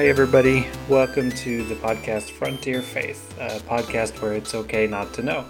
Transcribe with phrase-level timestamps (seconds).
[0.00, 0.66] Hi, everybody.
[0.88, 5.44] Welcome to the podcast Frontier Faith, a podcast where it's okay not to know.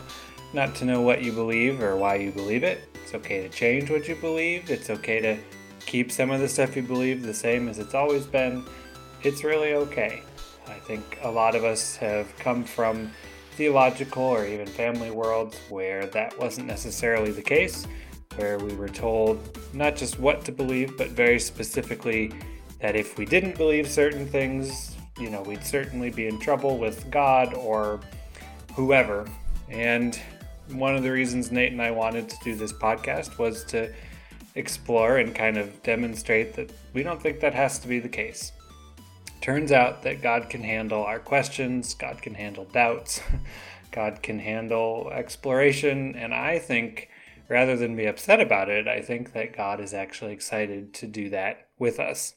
[0.53, 2.81] Not to know what you believe or why you believe it.
[3.01, 4.69] It's okay to change what you believe.
[4.69, 5.39] It's okay to
[5.87, 8.65] keep some of the stuff you believe the same as it's always been.
[9.23, 10.25] It's really okay.
[10.67, 13.13] I think a lot of us have come from
[13.53, 17.87] theological or even family worlds where that wasn't necessarily the case,
[18.35, 19.39] where we were told
[19.73, 22.33] not just what to believe, but very specifically
[22.81, 27.11] that if we didn't believe certain things, you know, we'd certainly be in trouble with
[27.11, 28.01] God or
[28.75, 29.29] whoever.
[29.69, 30.19] And
[30.71, 33.93] one of the reasons Nate and I wanted to do this podcast was to
[34.55, 38.53] explore and kind of demonstrate that we don't think that has to be the case.
[39.41, 43.23] Turns out that God can handle our questions, God can handle doubts,
[43.91, 47.09] God can handle exploration, and I think
[47.49, 51.31] rather than be upset about it, I think that God is actually excited to do
[51.31, 52.35] that with us.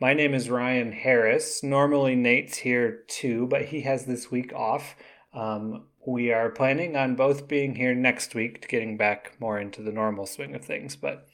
[0.00, 1.62] My name is Ryan Harris.
[1.62, 4.96] Normally, Nate's here too, but he has this week off.
[5.34, 9.82] Um, we are planning on both being here next week, to getting back more into
[9.82, 10.96] the normal swing of things.
[10.96, 11.28] But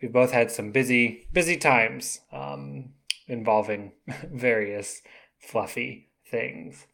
[0.00, 2.90] we've both had some busy, busy times um,
[3.26, 3.92] involving
[4.32, 5.02] various
[5.38, 6.86] fluffy things.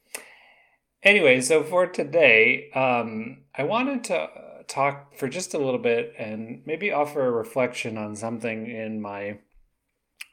[1.02, 4.28] Anyway, so for today, um, I wanted to
[4.68, 9.38] talk for just a little bit and maybe offer a reflection on something in my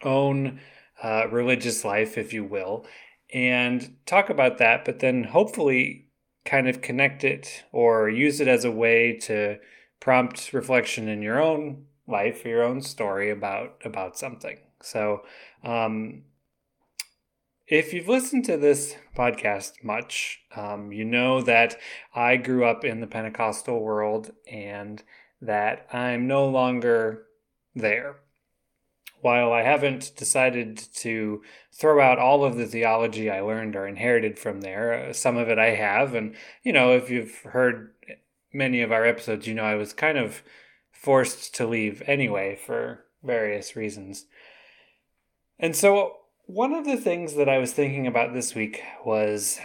[0.03, 0.59] own
[1.01, 2.85] uh, religious life, if you will,
[3.33, 6.07] and talk about that, but then hopefully
[6.45, 9.57] kind of connect it or use it as a way to
[9.99, 14.57] prompt reflection in your own life, your own story about about something.
[14.81, 15.23] So,
[15.63, 16.23] um,
[17.67, 21.75] if you've listened to this podcast much, um, you know that
[22.15, 25.03] I grew up in the Pentecostal world and
[25.41, 27.25] that I'm no longer
[27.75, 28.21] there
[29.21, 31.41] while I haven't decided to
[31.73, 35.49] throw out all of the theology I learned or inherited from there, uh, some of
[35.49, 36.13] it I have.
[36.13, 37.93] And, you know, if you've heard
[38.53, 40.43] many of our episodes, you know I was kind of
[40.91, 44.25] forced to leave anyway for various reasons.
[45.59, 49.59] And so, one of the things that I was thinking about this week was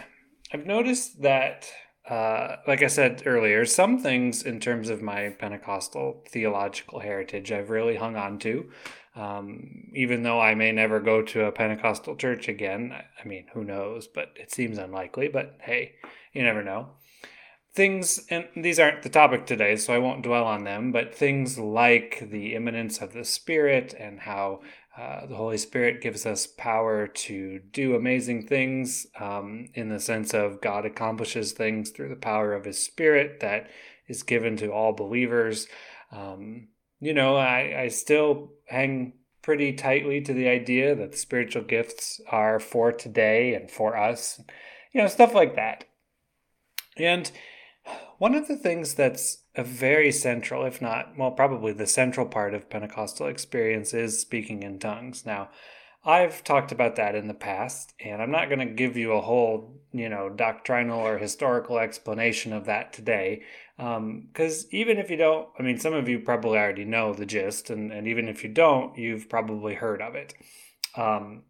[0.51, 1.71] I've noticed that
[2.09, 7.69] uh, like I said earlier, some things in terms of my Pentecostal theological heritage I've
[7.69, 8.69] really hung on to.
[9.15, 13.63] Um, even though I may never go to a Pentecostal church again, I mean, who
[13.63, 15.29] knows, but it seems unlikely.
[15.29, 15.93] But hey,
[16.33, 16.89] you never know.
[17.75, 21.57] Things, and these aren't the topic today, so I won't dwell on them, but things
[21.57, 24.61] like the immanence of the Spirit and how
[24.97, 30.33] uh, the Holy Spirit gives us power to do amazing things um, in the sense
[30.33, 33.69] of God accomplishes things through the power of His Spirit that
[34.07, 35.67] is given to all believers.
[36.11, 36.67] Um,
[36.99, 42.21] you know, I, I still hang pretty tightly to the idea that the spiritual gifts
[42.29, 44.39] are for today and for us,
[44.93, 45.85] you know, stuff like that.
[46.97, 47.31] And
[48.19, 52.53] one of the things that's a very central, if not, well, probably the central part
[52.53, 55.25] of Pentecostal experience is speaking in tongues.
[55.25, 55.49] Now,
[56.05, 59.21] I've talked about that in the past, and I'm not going to give you a
[59.21, 63.43] whole, you know, doctrinal or historical explanation of that today.
[63.77, 67.25] Because um, even if you don't, I mean, some of you probably already know the
[67.25, 70.33] gist, and, and even if you don't, you've probably heard of it.
[70.97, 71.43] Um,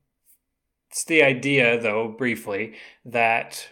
[0.92, 2.76] it's the idea, though, briefly,
[3.06, 3.70] that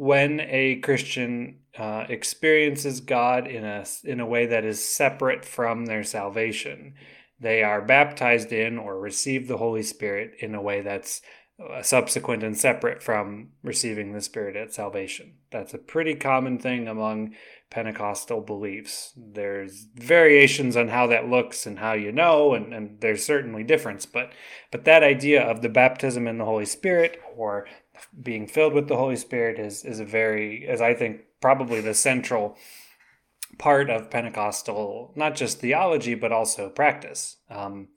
[0.00, 5.84] when a Christian uh, experiences God in a in a way that is separate from
[5.84, 6.94] their salvation,
[7.38, 11.20] they are baptized in or receive the Holy Spirit in a way that's
[11.62, 15.34] uh, subsequent and separate from receiving the Spirit at salvation.
[15.50, 17.34] That's a pretty common thing among
[17.68, 19.12] Pentecostal beliefs.
[19.14, 24.06] There's variations on how that looks and how you know, and, and there's certainly difference,
[24.06, 24.32] but
[24.70, 27.66] but that idea of the baptism in the Holy Spirit or
[28.22, 31.94] being filled with the Holy Spirit is is a very, as I think, probably the
[31.94, 32.56] central
[33.58, 37.36] part of Pentecostal, not just theology but also practice.
[37.50, 37.88] Um,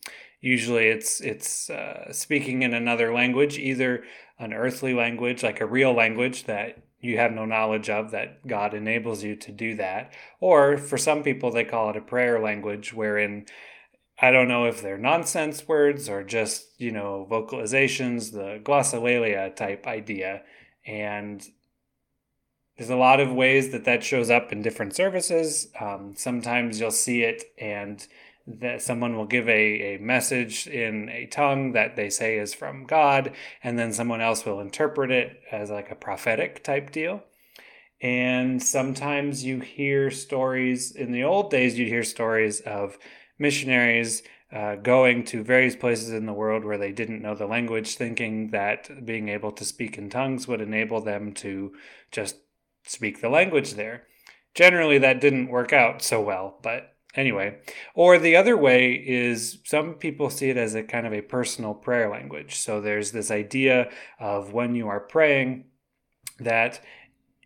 [0.41, 4.03] usually, it's it's uh, speaking in another language, either
[4.39, 8.73] an earthly language, like a real language that you have no knowledge of, that God
[8.73, 12.93] enables you to do that, or for some people they call it a prayer language,
[12.93, 13.45] wherein
[14.21, 19.87] I don't know if they're nonsense words or just you know vocalizations, the glossolalia type
[19.87, 20.43] idea,
[20.85, 21.45] and
[22.77, 25.67] there's a lot of ways that that shows up in different services.
[25.79, 28.05] Um, sometimes you'll see it and
[28.45, 32.85] that someone will give a, a message in a tongue that they say is from
[32.85, 33.31] God,
[33.63, 37.23] and then someone else will interpret it as like a prophetic type deal.
[38.01, 42.97] And sometimes you hear stories, in the old days, you'd hear stories of
[43.37, 47.95] missionaries uh, going to various places in the world where they didn't know the language,
[47.95, 51.73] thinking that being able to speak in tongues would enable them to
[52.11, 52.35] just
[52.85, 54.03] speak the language there.
[54.53, 57.57] Generally, that didn't work out so well, but anyway.
[57.95, 61.73] Or the other way is some people see it as a kind of a personal
[61.73, 62.55] prayer language.
[62.55, 63.89] So there's this idea
[64.19, 65.65] of when you are praying
[66.39, 66.81] that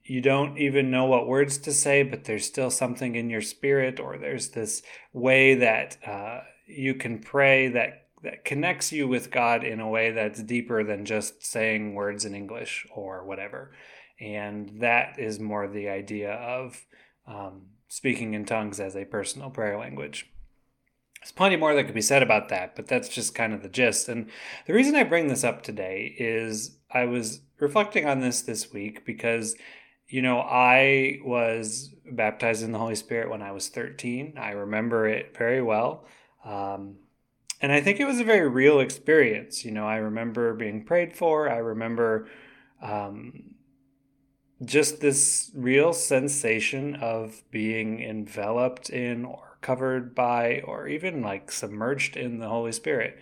[0.09, 3.99] you don't even know what words to say, but there's still something in your spirit,
[3.99, 4.81] or there's this
[5.13, 10.11] way that uh, you can pray that that connects you with God in a way
[10.11, 13.71] that's deeper than just saying words in English or whatever.
[14.19, 16.83] And that is more the idea of
[17.27, 20.31] um, speaking in tongues as a personal prayer language.
[21.21, 23.69] There's plenty more that could be said about that, but that's just kind of the
[23.69, 24.09] gist.
[24.09, 24.29] And
[24.65, 29.05] the reason I bring this up today is I was reflecting on this this week
[29.05, 29.55] because
[30.09, 34.35] you know, I was baptized in the Holy Spirit when I was 13.
[34.37, 36.05] I remember it very well.
[36.45, 36.95] Um,
[37.59, 39.65] and I think it was a very real experience.
[39.65, 41.49] You know, I remember being prayed for.
[41.49, 42.29] I remember
[42.81, 43.55] um,
[44.63, 52.15] just this real sensation of being enveloped in or covered by or even like submerged
[52.15, 53.19] in the Holy Spirit.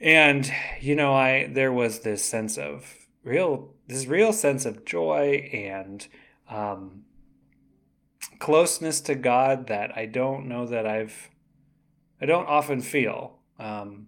[0.00, 0.50] And,
[0.80, 2.94] you know, I there was this sense of
[3.24, 6.06] real this real sense of joy and
[6.48, 7.02] um,
[8.38, 11.30] closeness to God that I don't know that I've
[12.20, 13.38] I don't often feel.
[13.58, 14.06] Um,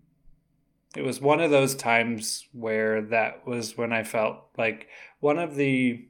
[0.97, 4.89] it was one of those times where that was when I felt like
[5.21, 6.09] one of the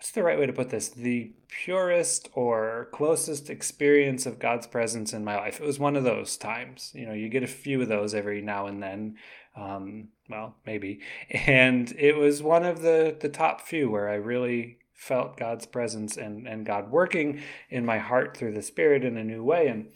[0.00, 5.12] what's the right way to put this the purest or closest experience of God's presence
[5.12, 5.60] in my life.
[5.60, 6.90] It was one of those times.
[6.94, 9.16] You know, you get a few of those every now and then
[9.54, 11.00] um, well, maybe.
[11.30, 16.16] And it was one of the, the top few where I really felt God's presence
[16.16, 19.66] and, and God working in my heart through the Spirit in a new way.
[19.66, 19.88] And,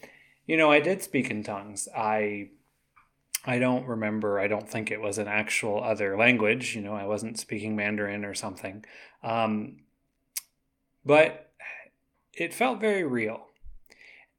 [0.47, 1.89] you know, I did speak in tongues.
[1.97, 2.50] I
[3.47, 4.41] I don't remember.
[4.41, 6.75] I don't think it was an actual other language.
[6.75, 8.85] You know, I wasn't speaking Mandarin or something.
[9.23, 9.84] Um,
[11.05, 11.53] but
[12.33, 13.47] it felt very real.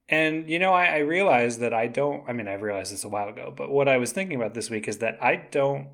[0.07, 2.23] And you know, I, I realized that I don't.
[2.27, 4.69] I mean, I realized this a while ago, but what I was thinking about this
[4.69, 5.89] week is that I don't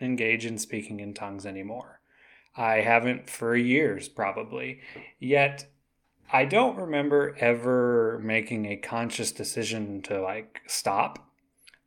[0.00, 2.00] engage in speaking in tongues anymore.
[2.56, 4.80] I haven't for years, probably.
[5.18, 5.70] Yet,
[6.32, 11.29] I don't remember ever making a conscious decision to like stop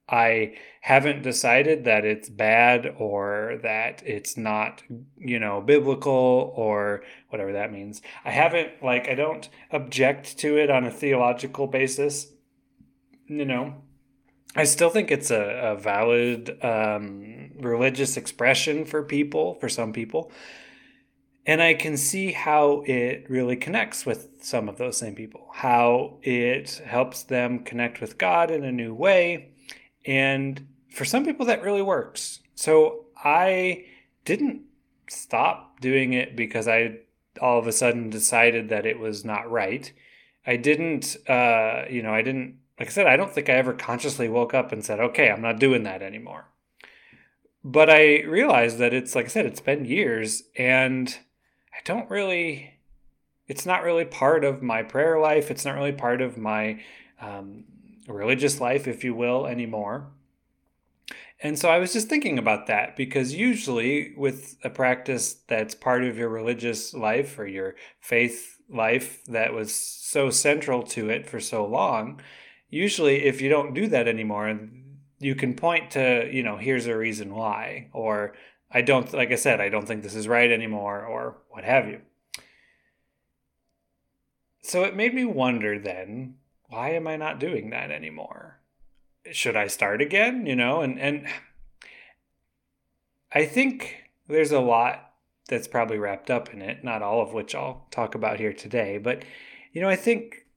[0.09, 4.83] I haven't decided that it's bad or that it's not,
[5.17, 8.01] you know, biblical or whatever that means.
[8.25, 12.27] I haven't, like, I don't object to it on a theological basis.
[13.27, 13.75] You know,
[14.55, 20.31] I still think it's a, a valid um, religious expression for people, for some people.
[21.45, 26.19] And I can see how it really connects with some of those same people, how
[26.21, 29.52] it helps them connect with God in a new way
[30.05, 32.39] and for some people, that really works.
[32.55, 33.85] So I
[34.25, 34.61] didn't
[35.09, 36.99] stop doing it because I
[37.41, 39.91] all of a sudden decided that it was not right.
[40.45, 43.73] I didn't, uh, you know, I didn't, like I said, I don't think I ever
[43.73, 46.45] consciously woke up and said, okay, I'm not doing that anymore.
[47.63, 51.17] But I realized that it's, like I said, it's been years and
[51.73, 52.79] I don't really,
[53.47, 55.49] it's not really part of my prayer life.
[55.49, 56.81] It's not really part of my
[57.21, 57.63] um,
[58.07, 60.11] religious life, if you will, anymore.
[61.41, 66.03] And so I was just thinking about that because usually, with a practice that's part
[66.03, 71.39] of your religious life or your faith life that was so central to it for
[71.39, 72.21] so long,
[72.69, 74.57] usually, if you don't do that anymore,
[75.19, 78.33] you can point to, you know, here's a reason why, or
[78.71, 81.87] I don't, like I said, I don't think this is right anymore, or what have
[81.87, 82.01] you.
[84.61, 86.35] So it made me wonder then
[86.73, 88.59] why am I not doing that anymore?
[89.31, 90.47] Should I start again?
[90.47, 91.27] You know, and and
[93.31, 95.11] I think there's a lot
[95.47, 98.97] that's probably wrapped up in it, not all of which I'll talk about here today,
[98.97, 99.23] but
[99.71, 100.47] you know, I think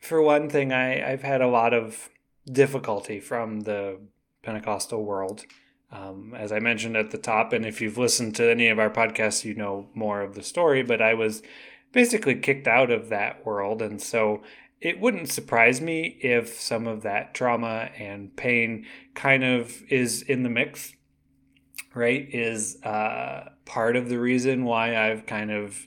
[0.00, 2.10] for one thing, I, I've had a lot of
[2.50, 4.00] difficulty from the
[4.42, 5.46] Pentecostal world.
[5.90, 8.90] Um, as I mentioned at the top, and if you've listened to any of our
[8.90, 11.42] podcasts, you know more of the story, but I was
[11.92, 13.82] basically kicked out of that world.
[13.82, 14.42] And so
[14.82, 18.84] it wouldn't surprise me if some of that trauma and pain
[19.14, 20.92] kind of is in the mix,
[21.94, 22.28] right?
[22.32, 25.86] Is uh, part of the reason why I've kind of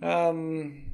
[0.00, 0.92] um,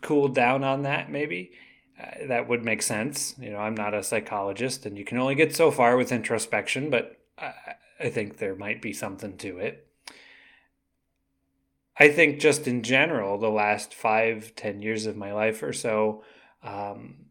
[0.00, 1.52] cooled down on that, maybe.
[2.00, 3.34] Uh, that would make sense.
[3.38, 6.88] You know, I'm not a psychologist and you can only get so far with introspection,
[6.88, 7.52] but I,
[8.00, 9.86] I think there might be something to it.
[11.98, 16.24] I think just in general, the last five, ten years of my life or so,
[16.62, 17.26] um,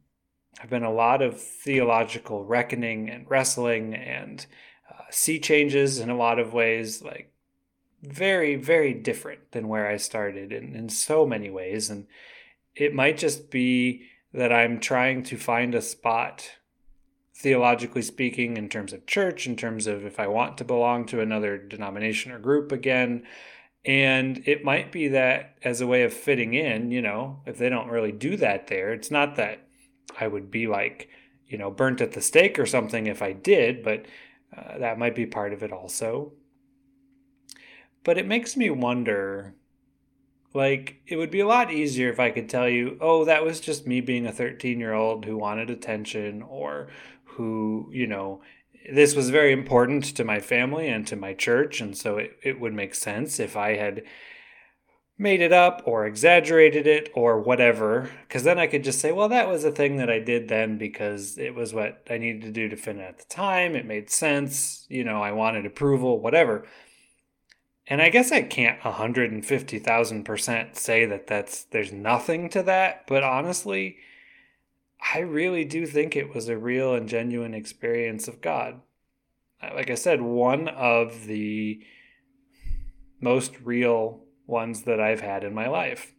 [0.59, 4.45] have been a lot of theological reckoning and wrestling and
[4.89, 7.31] uh, sea changes in a lot of ways, like
[8.01, 11.89] very, very different than where I started in, in so many ways.
[11.89, 12.07] And
[12.75, 16.51] it might just be that I'm trying to find a spot,
[17.35, 21.21] theologically speaking, in terms of church, in terms of if I want to belong to
[21.21, 23.23] another denomination or group again.
[23.85, 27.69] And it might be that as a way of fitting in, you know, if they
[27.69, 29.67] don't really do that there, it's not that
[30.19, 31.09] I would be like,
[31.47, 34.05] you know, burnt at the stake or something if I did, but
[34.55, 36.33] uh, that might be part of it also.
[38.03, 39.55] But it makes me wonder
[40.53, 43.59] like, it would be a lot easier if I could tell you, oh, that was
[43.59, 46.89] just me being a 13 year old who wanted attention or
[47.23, 48.41] who, you know,
[48.91, 51.81] this was very important to my family and to my church.
[51.81, 54.03] And so it, it would make sense if I had
[55.17, 58.09] made it up or exaggerated it or whatever.
[58.27, 60.77] Because then I could just say, well, that was a thing that I did then
[60.77, 63.75] because it was what I needed to do to fit in at the time.
[63.75, 64.85] It made sense.
[64.89, 66.65] You know, I wanted approval, whatever.
[67.85, 73.97] And I guess I can't 150,000% say that that's there's nothing to that, but honestly,
[75.13, 78.81] I really do think it was a real and genuine experience of God.
[79.61, 81.81] Like I said, one of the
[83.19, 86.13] most real ones that I've had in my life.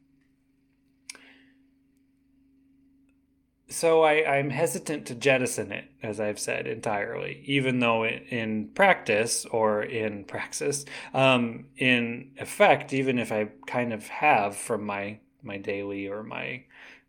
[3.70, 9.46] so I, I'm hesitant to jettison it, as I've said entirely, even though in practice
[9.46, 10.84] or in praxis,
[11.14, 16.64] um, in effect, even if I kind of have from my my daily or my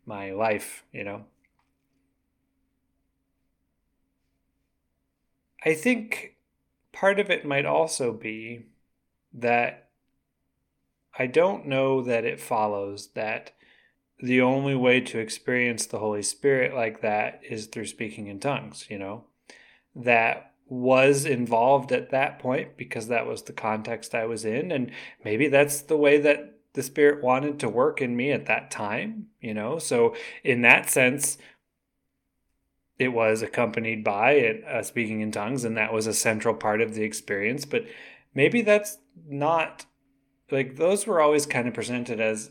[0.06, 1.24] my life, you know.
[5.64, 6.36] I think
[6.92, 8.66] part of it might also be
[9.34, 9.88] that
[11.18, 13.52] I don't know that it follows that
[14.18, 18.86] the only way to experience the Holy Spirit like that is through speaking in tongues,
[18.88, 19.24] you know?
[19.94, 24.70] That was involved at that point because that was the context I was in.
[24.70, 24.90] And
[25.24, 29.26] maybe that's the way that the Spirit wanted to work in me at that time,
[29.40, 29.78] you know?
[29.78, 30.14] So,
[30.44, 31.36] in that sense,
[32.98, 36.94] it was accompanied by uh, speaking in tongues, and that was a central part of
[36.94, 37.64] the experience.
[37.64, 37.86] But
[38.34, 39.86] maybe that's not
[40.50, 42.50] like those were always kind of presented as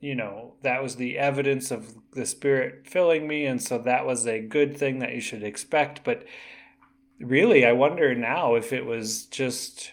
[0.00, 3.44] you know, that was the evidence of the Spirit filling me.
[3.44, 6.02] And so that was a good thing that you should expect.
[6.04, 6.24] But
[7.20, 9.92] really, I wonder now if it was just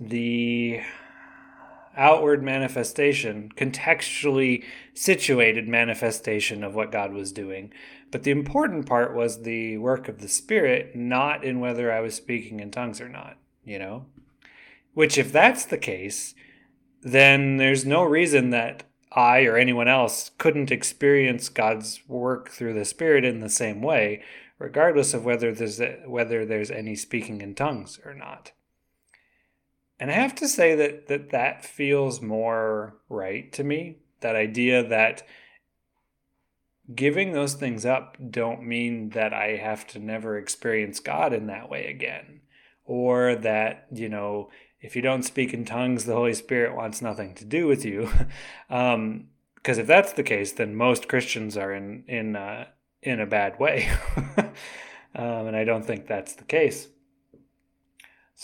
[0.00, 0.80] the
[1.96, 7.72] outward manifestation, contextually situated manifestation of what God was doing.
[8.10, 12.14] But the important part was the work of the Spirit, not in whether I was
[12.14, 14.06] speaking in tongues or not, you know?
[14.92, 16.34] Which, if that's the case,
[17.02, 22.84] then there's no reason that I or anyone else couldn't experience God's work through the
[22.84, 24.22] Spirit in the same way,
[24.58, 28.52] regardless of whether there's whether there's any speaking in tongues or not.
[29.98, 33.98] And I have to say that that, that feels more right to me.
[34.20, 35.22] That idea that
[36.94, 41.70] giving those things up don't mean that I have to never experience God in that
[41.70, 42.40] way again.
[42.84, 47.34] Or that, you know, if you don't speak in tongues, the Holy Spirit wants nothing
[47.36, 48.10] to do with you.
[48.70, 49.28] um,
[49.64, 52.66] because if that's the case, then most Christians are in in uh,
[53.02, 53.88] in a bad way,
[54.36, 56.88] um, and I don't think that's the case.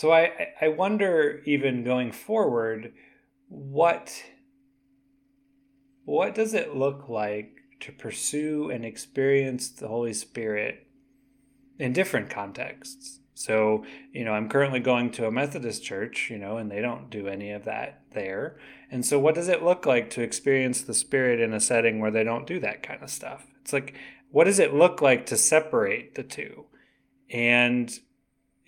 [0.01, 2.91] So I I wonder even going forward,
[3.49, 4.23] what
[6.05, 10.87] what does it look like to pursue and experience the Holy Spirit
[11.77, 13.19] in different contexts?
[13.35, 17.11] So, you know, I'm currently going to a Methodist church, you know, and they don't
[17.11, 18.57] do any of that there.
[18.89, 22.09] And so, what does it look like to experience the Spirit in a setting where
[22.09, 23.45] they don't do that kind of stuff?
[23.61, 23.93] It's like,
[24.31, 26.65] what does it look like to separate the two?
[27.29, 27.99] And,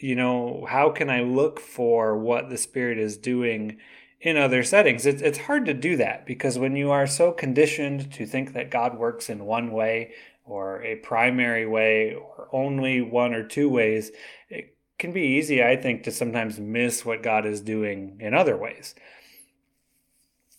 [0.03, 3.77] you know, how can I look for what the Spirit is doing
[4.19, 5.05] in other settings?
[5.05, 8.69] It's, it's hard to do that because when you are so conditioned to think that
[8.69, 10.11] God works in one way
[10.43, 14.11] or a primary way or only one or two ways,
[14.49, 18.57] it can be easy, I think, to sometimes miss what God is doing in other
[18.57, 18.95] ways.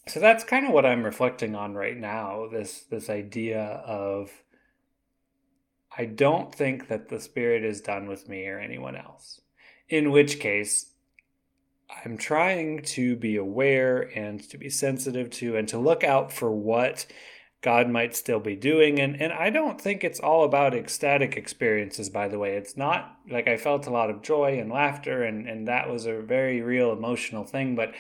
[0.09, 4.31] So that's kind of what I'm reflecting on right now, this this idea of
[5.97, 9.41] I don't think that the spirit is done with me or anyone else.
[9.89, 10.91] In which case,
[12.05, 16.51] I'm trying to be aware and to be sensitive to and to look out for
[16.51, 17.07] what
[17.61, 18.99] God might still be doing.
[18.99, 22.57] And, and I don't think it's all about ecstatic experiences, by the way.
[22.57, 26.07] It's not like I felt a lot of joy and laughter, and, and that was
[26.07, 27.77] a very real emotional thing.
[27.77, 27.95] But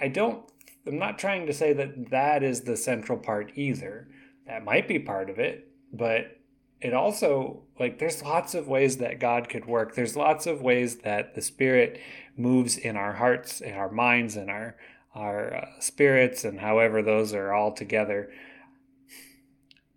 [0.00, 0.44] I don't,
[0.86, 4.08] I'm not trying to say that that is the central part either.
[4.46, 5.68] That might be part of it.
[5.92, 6.39] but
[6.80, 9.94] it also like there's lots of ways that God could work.
[9.94, 12.00] There's lots of ways that the Spirit
[12.36, 14.76] moves in our hearts, in our minds, in our
[15.14, 18.30] our uh, spirits, and however those are all together.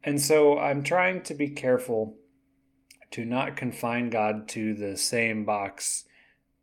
[0.04, 2.18] And so I'm trying to be careful
[3.12, 6.06] to not confine God to the same box,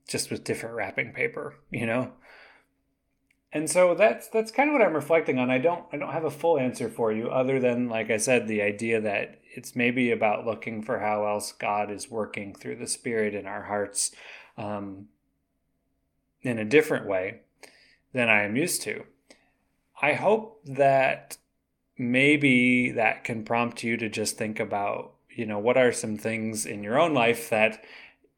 [0.08, 1.54] just with different wrapping paper.
[1.70, 2.12] You know
[3.52, 5.50] and so that's that's kind of what I'm reflecting on.
[5.50, 8.46] I don't I don't have a full answer for you other than like I said
[8.46, 12.86] the idea that it's maybe about looking for how else God is working through the
[12.86, 14.12] Spirit in our hearts
[14.56, 15.08] um,
[16.42, 17.40] in a different way
[18.12, 19.04] than I am used to.
[20.00, 21.36] I hope that
[21.98, 26.66] maybe that can prompt you to just think about you know what are some things
[26.66, 27.84] in your own life that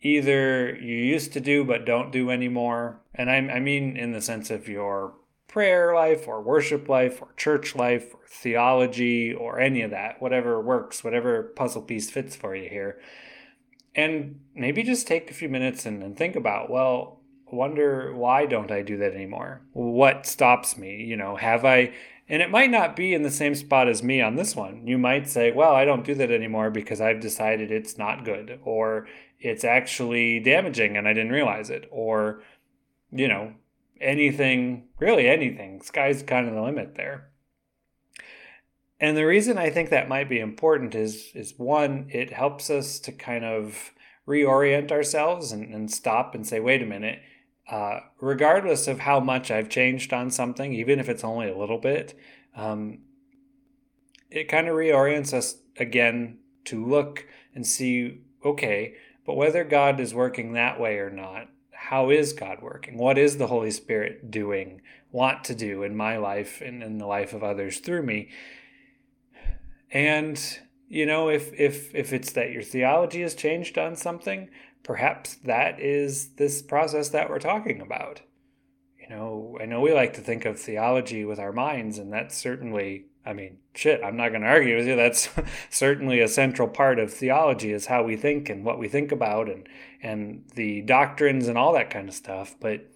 [0.03, 3.01] either you used to do but don't do anymore.
[3.15, 5.15] And I, I mean, in the sense of your
[5.53, 10.61] prayer life or worship life or church life or theology or any of that, whatever
[10.61, 12.99] works, whatever puzzle piece fits for you here.
[13.95, 18.71] And maybe just take a few minutes and, and think about, well, wonder why don't
[18.71, 19.61] I do that anymore?
[19.73, 21.03] What stops me?
[21.05, 21.93] You know, have I
[22.29, 24.87] and it might not be in the same spot as me on this one.
[24.87, 28.59] You might say, well, I don't do that anymore because I've decided it's not good,
[28.65, 29.07] or
[29.39, 32.43] it's actually damaging and I didn't realize it, or,
[33.11, 33.53] you know,
[34.03, 35.81] anything, really anything.
[35.81, 37.29] Sky's kind of the limit there.
[39.01, 43.01] And the reason I think that might be important is, is one, it helps us
[43.01, 43.91] to kind of
[44.29, 47.21] reorient ourselves and, and stop and say, wait a minute,
[47.69, 51.79] uh, regardless of how much I've changed on something, even if it's only a little
[51.79, 52.15] bit,
[52.55, 52.99] um,
[54.31, 58.95] it kind of reorients us again to look and see okay,
[59.27, 61.49] but whether God is working that way or not,
[61.89, 62.97] how is God working?
[62.97, 67.07] What is the Holy Spirit doing, want to do in my life and in the
[67.07, 68.31] life of others through me?
[69.91, 70.41] And
[70.89, 74.49] you know, if if if it's that your theology has changed on something,
[74.85, 78.21] perhaps that is this process that we're talking about.
[79.01, 82.37] You know, I know we like to think of theology with our minds, and that's
[82.37, 84.97] certainly, I mean, shit, I'm not going to argue with you.
[84.97, 85.29] That's
[85.71, 89.49] certainly a central part of theology is how we think and what we think about
[89.49, 89.69] and,
[90.03, 92.57] and the doctrines and all that kind of stuff.
[92.61, 92.89] But,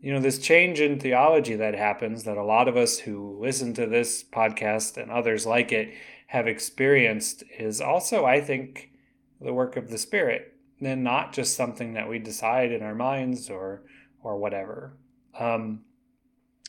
[0.00, 3.74] you know, this change in theology that happens that a lot of us who listen
[3.74, 5.92] to this podcast and others like it
[6.28, 8.90] have experienced is also, I think,
[9.40, 13.50] the work of the Spirit and not just something that we decide in our minds
[13.50, 13.82] or
[14.22, 14.96] or whatever.
[15.38, 15.82] Um,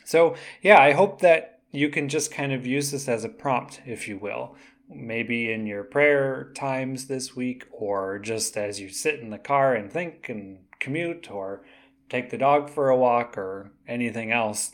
[0.05, 3.81] so yeah, I hope that you can just kind of use this as a prompt,
[3.85, 4.55] if you will,
[4.89, 9.75] maybe in your prayer times this week, or just as you sit in the car
[9.75, 11.63] and think and commute, or
[12.09, 14.71] take the dog for a walk, or anything else,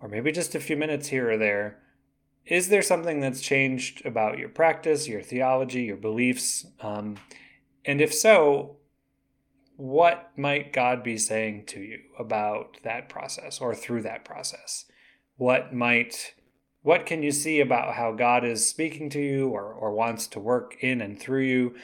[0.00, 1.78] or maybe just a few minutes here or there.
[2.44, 6.66] Is there something that's changed about your practice, your theology, your beliefs?
[6.80, 7.16] Um,
[7.84, 8.76] and if so,
[9.76, 14.84] what might God be saying to you about that process or through that process?
[15.36, 16.34] What might
[16.82, 20.38] what can you see about how God is speaking to you or, or wants to
[20.38, 21.74] work in and through you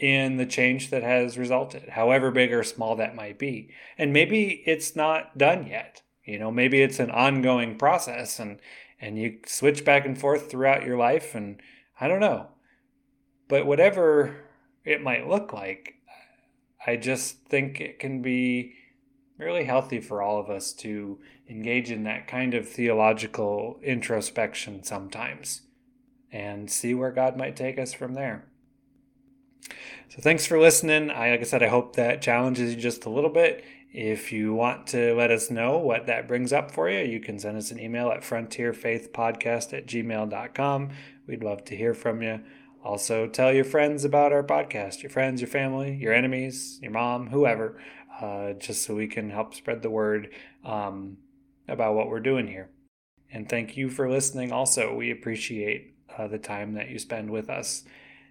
[0.00, 3.70] in the change that has resulted, however big or small that might be?
[3.96, 6.02] And maybe it's not done yet.
[6.24, 8.58] You know, maybe it's an ongoing process and
[9.00, 11.62] and you switch back and forth throughout your life and
[12.00, 12.48] I don't know.
[13.48, 14.48] But whatever
[14.88, 15.96] it might look like.
[16.86, 18.72] I just think it can be
[19.36, 21.18] really healthy for all of us to
[21.48, 25.62] engage in that kind of theological introspection sometimes
[26.30, 28.44] and see where God might take us from there.
[30.08, 31.10] So thanks for listening.
[31.10, 33.64] I like I said, I hope that challenges you just a little bit.
[33.90, 37.38] If you want to let us know what that brings up for you, you can
[37.38, 40.90] send us an email at frontierfaithpodcast at gmail.com.
[41.26, 42.40] We'd love to hear from you.
[42.84, 47.28] Also, tell your friends about our podcast, your friends, your family, your enemies, your mom,
[47.28, 47.80] whoever,
[48.20, 50.30] uh, just so we can help spread the word
[50.64, 51.16] um,
[51.68, 52.70] about what we're doing here.
[53.30, 54.52] And thank you for listening.
[54.52, 57.84] Also, we appreciate uh, the time that you spend with us.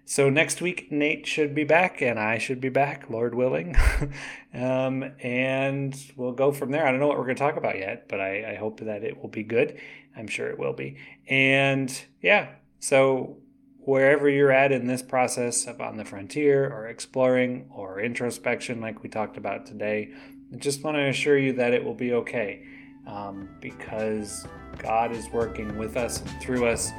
[0.04, 3.76] So, next week, Nate should be back and I should be back, Lord willing.
[4.54, 6.86] um, and we'll go from there.
[6.86, 9.04] I don't know what we're going to talk about yet, but I, I hope that
[9.04, 9.78] it will be good.
[10.16, 10.96] I'm sure it will be.
[11.28, 12.48] And yeah,
[12.80, 13.36] so
[13.80, 19.02] wherever you're at in this process of on the frontier or exploring or introspection, like
[19.02, 20.12] we talked about today,
[20.52, 22.66] I just want to assure you that it will be okay
[23.08, 24.46] um, because
[24.78, 26.92] God is working with us through us.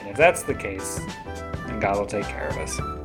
[0.00, 1.00] And if that's the case,
[1.66, 2.99] then God will take care of us.